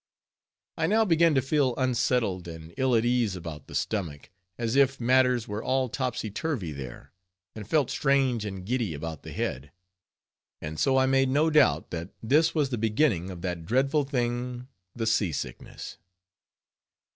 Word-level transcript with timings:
I 0.79 0.87
now 0.87 1.05
began 1.05 1.35
to 1.35 1.43
feel 1.43 1.75
unsettled 1.77 2.47
and 2.47 2.73
ill 2.75 2.95
at 2.95 3.05
ease 3.05 3.35
about 3.35 3.67
the 3.67 3.75
stomach, 3.75 4.31
as 4.57 4.75
if 4.75 4.99
matters 4.99 5.47
were 5.47 5.61
all 5.63 5.89
topsy 5.89 6.31
turvy 6.31 6.71
there; 6.71 7.13
and 7.53 7.67
felt 7.69 7.91
strange 7.91 8.43
and 8.43 8.65
giddy 8.65 8.95
about 8.95 9.21
the 9.21 9.31
head; 9.31 9.71
and 10.59 10.79
so 10.79 10.97
I 10.97 11.05
made 11.05 11.29
no 11.29 11.51
doubt 11.51 11.91
that 11.91 12.09
this 12.23 12.55
was 12.55 12.71
the 12.71 12.79
beginning 12.79 13.29
of 13.29 13.43
that 13.43 13.63
dreadful 13.63 14.03
thing, 14.03 14.67
the 14.95 15.05
sea 15.05 15.31
sickness. 15.31 15.99